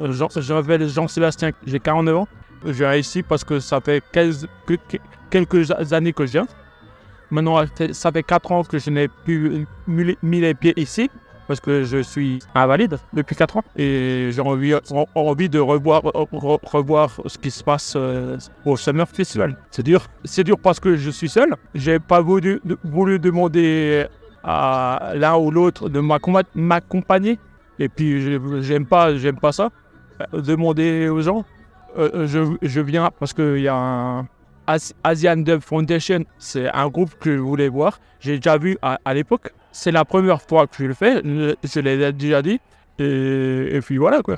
Jean, 0.00 0.28
je 0.34 0.54
m'appelle 0.54 0.88
Jean-Sébastien, 0.88 1.50
j'ai 1.66 1.80
49 1.80 2.16
ans. 2.16 2.28
Je 2.64 2.72
viens 2.72 2.94
ici 2.94 3.22
parce 3.22 3.44
que 3.44 3.60
ça 3.60 3.80
fait 3.80 4.02
quelques 5.30 5.92
années 5.92 6.12
que 6.12 6.26
je 6.26 6.32
viens. 6.32 6.46
Maintenant, 7.30 7.62
ça 7.92 8.10
fait 8.10 8.22
4 8.22 8.52
ans 8.52 8.64
que 8.64 8.78
je 8.78 8.90
n'ai 8.90 9.08
plus 9.08 9.66
mis 9.86 10.40
les 10.40 10.54
pieds 10.54 10.72
ici 10.76 11.10
parce 11.46 11.60
que 11.60 11.82
je 11.82 12.02
suis 12.02 12.38
invalide 12.54 12.98
depuis 13.12 13.34
4 13.34 13.58
ans 13.58 13.64
et 13.76 14.28
j'ai 14.32 14.40
envie, 14.40 14.74
envie 15.14 15.48
de 15.48 15.58
revoir, 15.58 16.02
revoir 16.02 17.20
ce 17.26 17.38
qui 17.38 17.50
se 17.50 17.64
passe 17.64 17.94
euh, 17.96 18.36
au 18.64 18.76
Summer 18.76 19.08
Festival. 19.08 19.56
C'est 19.70 19.82
dur. 19.82 20.06
C'est 20.24 20.44
dur 20.44 20.58
parce 20.58 20.80
que 20.80 20.96
je 20.96 21.10
suis 21.10 21.28
seul. 21.28 21.54
J'ai 21.74 21.98
pas 21.98 22.20
voulu, 22.20 22.60
voulu 22.84 23.18
demander 23.18 24.06
à 24.42 25.12
l'un 25.14 25.36
ou 25.36 25.50
l'autre 25.50 25.88
de 25.88 26.00
m'accompagner. 26.00 27.38
Et 27.78 27.88
puis, 27.88 28.40
j'aime 28.62 28.86
pas, 28.86 29.16
j'aime 29.16 29.36
pas 29.36 29.52
ça. 29.52 29.70
Demander 30.32 31.08
aux 31.08 31.20
gens. 31.20 31.44
Euh, 31.96 32.26
je, 32.26 32.56
je, 32.60 32.80
viens 32.80 33.10
parce 33.18 33.32
qu'il 33.32 33.60
y 33.60 33.68
a 33.68 33.74
un 33.74 34.28
Asian 35.04 35.36
Dub 35.36 35.60
Foundation. 35.60 36.24
C'est 36.38 36.68
un 36.68 36.88
groupe 36.88 37.14
que 37.18 37.34
je 37.34 37.40
voulais 37.40 37.68
voir. 37.68 37.98
J'ai 38.20 38.36
déjà 38.36 38.58
vu 38.58 38.76
à 38.82 39.14
l'époque 39.14 39.52
c'est 39.72 39.92
la 39.92 40.04
première 40.04 40.42
fois 40.42 40.66
que 40.66 40.76
je 40.78 40.84
le 40.84 40.94
fais, 40.94 41.22
je, 41.22 41.80
l'ai 41.80 42.12
déjà 42.12 42.42
dit. 42.42 42.60
Et, 42.98 43.78
puis 43.82 43.96
voilà 43.96 44.22
quoi. 44.22 44.36